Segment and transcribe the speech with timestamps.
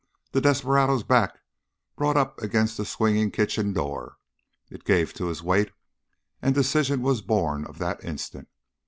[0.31, 1.37] The desperado's back
[1.95, 4.17] brought up against the swinging kitchen door;
[4.71, 5.71] it gave to his weight
[6.41, 8.47] and decision was born of that instant.